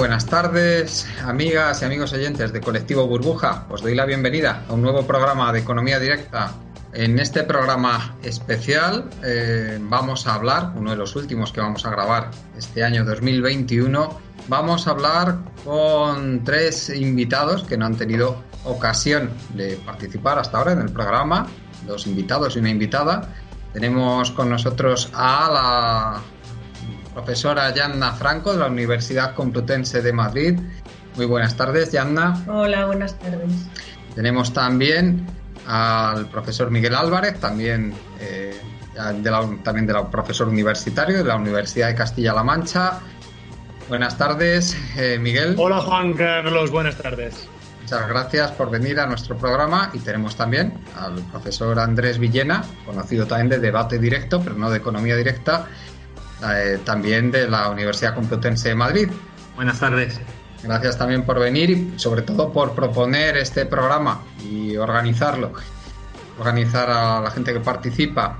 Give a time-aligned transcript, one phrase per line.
[0.00, 3.66] Buenas tardes, amigas y amigos oyentes de Colectivo Burbuja.
[3.68, 6.54] Os doy la bienvenida a un nuevo programa de Economía Directa.
[6.94, 11.90] En este programa especial eh, vamos a hablar, uno de los últimos que vamos a
[11.90, 19.28] grabar este año 2021, vamos a hablar con tres invitados que no han tenido ocasión
[19.52, 21.46] de participar hasta ahora en el programa,
[21.86, 23.34] dos invitados y una invitada.
[23.74, 26.39] Tenemos con nosotros a la
[27.12, 30.58] profesora Yanna Franco de la Universidad Complutense de Madrid.
[31.16, 32.42] Muy buenas tardes, Yanna.
[32.46, 33.52] Hola, buenas tardes.
[34.14, 35.26] Tenemos también
[35.66, 38.58] al profesor Miguel Álvarez, también, eh,
[38.94, 43.00] de la, también de la profesor universitario de la Universidad de Castilla-La Mancha.
[43.88, 45.56] Buenas tardes, eh, Miguel.
[45.58, 47.48] Hola Juan Carlos, buenas tardes.
[47.82, 53.26] Muchas gracias por venir a nuestro programa y tenemos también al profesor Andrés Villena, conocido
[53.26, 55.66] también de debate directo, pero no de economía directa,
[56.42, 59.08] eh, también de la Universidad Complutense de Madrid.
[59.56, 60.20] Buenas tardes.
[60.62, 65.52] Gracias también por venir y sobre todo por proponer este programa y organizarlo.
[66.38, 68.38] Organizar a la gente que participa.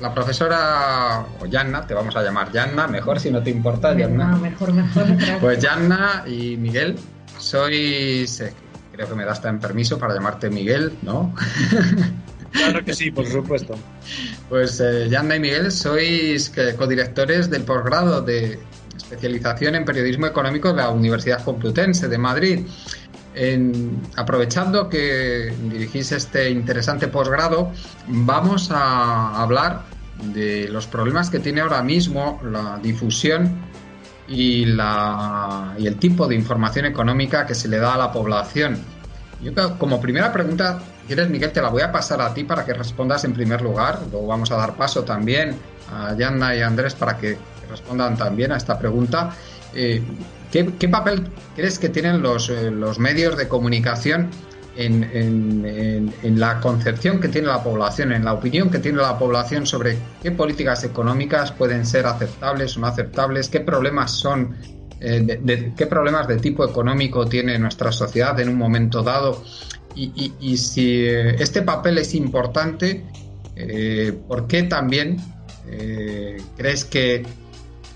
[0.00, 4.28] La profesora, o Yanna, te vamos a llamar Yanna, mejor si no te importa, Yanna.
[4.28, 5.06] No, mejor, mejor.
[5.06, 5.38] gracias.
[5.40, 6.98] Pues Yanna y Miguel,
[7.38, 8.52] sois, eh,
[8.92, 11.32] creo que me das también permiso para llamarte Miguel, ¿no?
[12.52, 13.74] Claro que sí, por supuesto.
[14.48, 18.58] Pues eh, Yanna y Miguel sois que- codirectores del posgrado de
[18.96, 22.60] especialización en periodismo económico de la Universidad Complutense de Madrid.
[24.16, 27.72] Aprovechando que dirigís este interesante posgrado,
[28.08, 29.82] vamos a hablar
[30.34, 33.50] de los problemas que tiene ahora mismo la difusión
[34.28, 38.78] y, la, y el tipo de información económica que se le da a la población.
[39.42, 42.72] Yo como primera pregunta, quieres Miguel, te la voy a pasar a ti para que
[42.74, 43.98] respondas en primer lugar.
[44.10, 45.56] Luego vamos a dar paso también
[45.92, 47.38] a Yanna y a Andrés para que
[47.68, 49.30] respondan también a esta pregunta.
[49.74, 50.02] Eh,
[50.50, 54.30] ¿qué, papel crees que tienen los, eh, medios de comunicación
[55.12, 59.66] en- en la concepción que tiene la población, en la opinión que tiene la población
[59.66, 64.56] sobre qué políticas económicas pueden ser aceptables o no aceptables, qué problemas son,
[65.04, 69.42] eh, qué problemas de tipo económico tiene nuestra sociedad en un momento dado.
[69.94, 73.04] Y, si eh, este papel es importante,
[73.56, 75.16] eh, ¿por qué también
[76.56, 77.24] crees que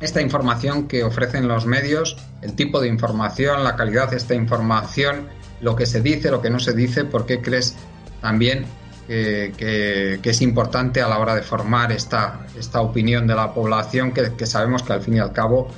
[0.00, 5.28] esta información que ofrecen los medios, el tipo de información, la calidad de esta información,
[5.60, 7.76] lo que se dice, lo que no se dice, ¿por qué crees
[8.20, 8.66] también
[9.08, 14.46] que, es importante a la hora de formar esta, esta opinión de la población, que
[14.46, 15.68] sabemos que al fin y al cabo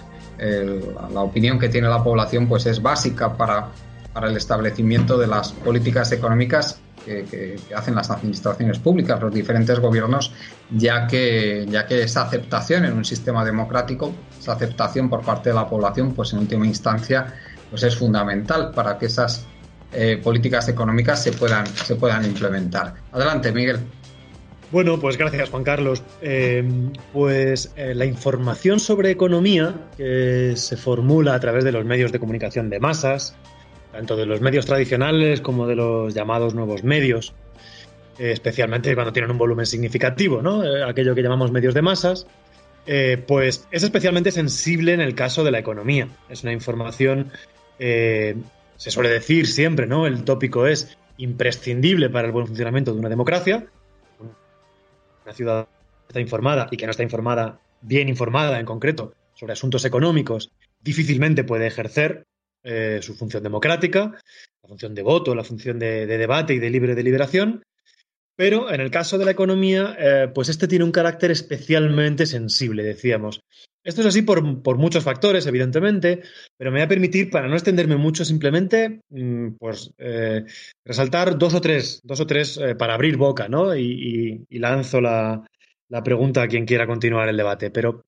[0.43, 3.69] el- la opinión que tiene la población pues es básica para,
[4.13, 10.33] para el establecimiento de las políticas económicas que, hacen las administraciones públicas, los diferentes gobiernos,
[10.71, 15.57] ya que, ya que esa aceptación en un sistema democrático, esa aceptación por parte de
[15.57, 17.35] la población, pues en última instancia,
[17.71, 19.47] pues es fundamental para que esas
[19.93, 22.95] eh, políticas económicas se puedan, se puedan implementar.
[23.13, 23.81] Adelante, Miguel.
[24.73, 26.03] Bueno, pues gracias Juan Carlos.
[26.23, 26.65] Eh,
[27.13, 32.19] pues eh, la información sobre economía que se formula a través de los medios de
[32.19, 33.37] comunicación de masas,
[33.93, 37.35] tanto de los medios tradicionales como de los llamados nuevos medios,
[38.19, 40.63] eh, especialmente cuando tienen un volumen significativo, ¿no?
[40.87, 42.27] Aquello que llamamos medios de masas,
[43.27, 46.09] pues es especialmente sensible en el caso de la economía.
[46.31, 47.31] Es una información,
[47.79, 48.35] se
[48.77, 50.07] suele decir siempre, ¿no?
[50.07, 53.67] El tópico es imprescindible para el buen funcionamiento de una democracia.
[55.25, 55.69] Una ciudad
[56.09, 61.45] está informada y que no está informada, bien informada en concreto, sobre asuntos económicos, difícilmente
[61.45, 62.25] puede ejercer
[62.65, 64.13] eh, su función democrática,
[64.63, 67.63] la función de voto, la función de, de debate y de libre deliberación.
[68.37, 72.83] Pero en el caso de la economía, eh, pues este tiene un carácter especialmente sensible,
[72.83, 73.41] decíamos.
[73.85, 76.23] Esto es así por, por, muchos factores, evidentemente,
[76.57, 80.45] pero me voy a permitir, para no extenderme mucho, simplemente mm, pues, eh,
[80.85, 83.75] resaltar dos o tres, dos o tres eh, para abrir boca, ¿no?
[83.75, 85.45] Y, y, lanzo la,
[85.89, 87.71] la, pregunta a quien quiera continuar el debate.
[87.71, 88.03] Pero,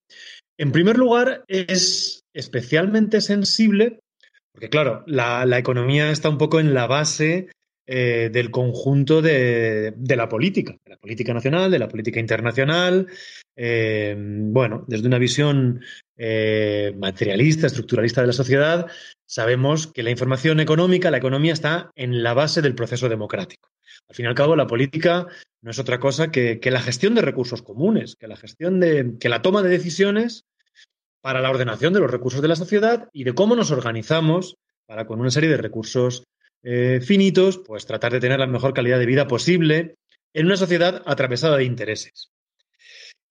[0.57, 3.99] en primer lugar, es especialmente sensible,
[4.53, 7.49] porque claro, la, la economía está un poco en la base
[7.87, 13.07] eh, del conjunto de, la política, de la política nacional, de la política internacional.
[13.55, 15.81] Eh, bueno, desde una visión
[16.17, 18.87] eh, materialista, estructuralista de la sociedad,
[19.27, 23.69] sabemos que la información económica, la economía está en la base del proceso democrático.
[24.09, 25.27] Al fin y al cabo, la política
[25.61, 29.13] no es otra cosa que, que la gestión de recursos comunes, que la gestión de,
[29.19, 30.45] que la toma de decisiones
[31.21, 35.05] para la ordenación de los recursos de la sociedad y de cómo nos organizamos para
[35.05, 36.23] con una serie de recursos
[36.67, 39.95] eh, finitos, pues tratar de tener la mejor calidad de vida posible
[40.33, 42.31] en una sociedad atravesada de intereses.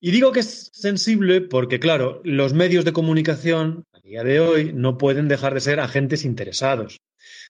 [0.01, 4.73] Y digo que es sensible porque, claro, los medios de comunicación a día de hoy
[4.73, 7.01] no pueden dejar de ser agentes interesados.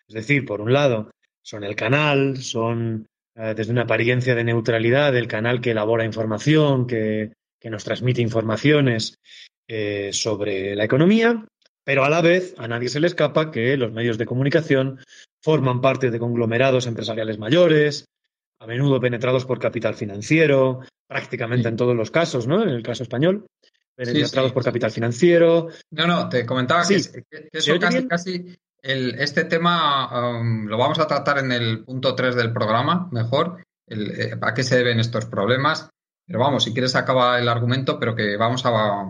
[0.09, 1.11] Es decir, por un lado,
[1.43, 6.87] son el canal, son eh, desde una apariencia de neutralidad el canal que elabora información,
[6.87, 9.19] que, que nos transmite informaciones
[9.69, 11.45] eh, sobre la economía,
[11.85, 15.01] pero a la vez a nadie se le escapa que los medios de comunicación
[15.45, 18.07] forman parte de conglomerados empresariales mayores,
[18.59, 21.69] a menudo penetrados por capital financiero, prácticamente sí.
[21.69, 22.63] en todos los casos, ¿no?
[22.63, 23.45] En el caso español,
[23.95, 24.55] penetrados sí, sí.
[24.55, 25.69] por capital financiero.
[25.91, 26.97] No, no, te comentaba que,
[27.31, 32.15] que, eso casi, casi el, este tema um, lo vamos a tratar en el punto
[32.15, 35.91] 3 del programa, mejor, el, eh, a qué se deben estos problemas.
[36.27, 39.03] Pero vamos, si quieres acaba el argumento, pero que vamos a,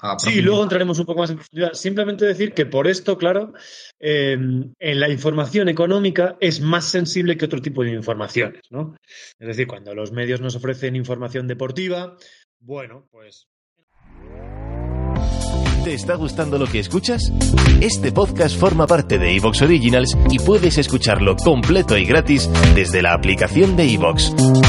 [0.00, 1.72] a sí, luego entraremos un poco más en profundidad.
[1.72, 3.52] Simplemente decir que por esto, claro,
[4.00, 8.96] eh, en la información económica es más sensible que otro tipo de informaciones, ¿no?
[9.38, 12.16] Es decir, cuando los medios nos ofrecen información deportiva,
[12.60, 13.46] bueno, pues
[15.84, 17.32] ¿Te está gustando lo que escuchas?
[17.80, 23.14] Este podcast forma parte de Evox Originals y puedes escucharlo completo y gratis desde la
[23.14, 24.34] aplicación de Evox.